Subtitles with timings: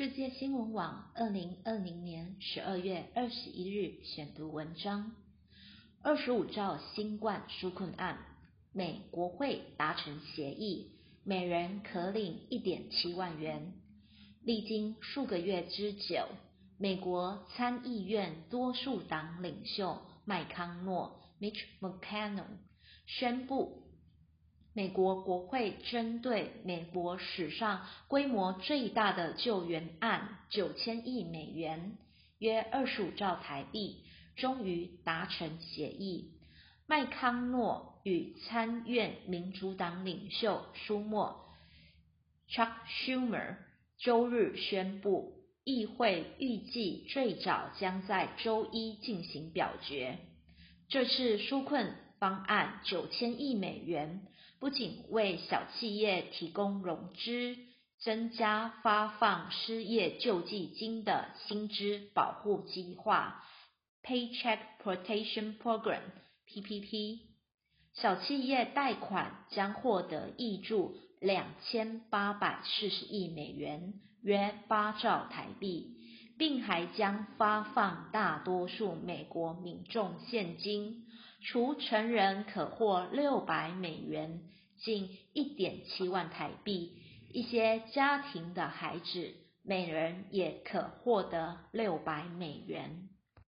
[0.00, 5.12] 世界新闻网二零二零年十二月二十一日选读文章：
[6.00, 8.16] 二十五兆新冠纾困案，
[8.72, 10.92] 美国会达成协议，
[11.22, 13.74] 每人可领一点七万元。
[14.42, 16.28] 历经数个月之久，
[16.78, 22.46] 美国参议院多数党领袖麦康诺 （Mitch McConnell）
[23.04, 23.89] 宣布。
[24.72, 31.98] 美国国会针对美国史上规模最大的救援案九千亿美元
[32.38, 34.04] （约二十五兆台币）
[34.36, 36.32] 终于达成协议。
[36.86, 41.48] 麦康诺与参院民主党领袖舒默
[42.48, 43.56] （Chuck Schumer）
[43.98, 45.32] 周日宣布，
[45.64, 50.18] 议会预计最早将在周一进行表决。
[50.88, 54.26] 这次纾困方案九千亿美元。
[54.60, 57.56] 不仅为小企业提供融资，
[57.98, 63.42] 增加发放失业救济金的薪资保护计划
[64.02, 67.20] （Paycheck Protection Program，PPP），
[67.94, 75.96] 小企业贷款将获得挹注两千八百四十亿美元（约八兆台币），
[76.40, 81.04] 并还将发放大多数美国民众现金。
[81.42, 84.40] 除成人可获六百美元，
[84.78, 86.92] 近一点七万台币；
[87.30, 93.10] 一些家庭的孩子，每人也可获得六百美元。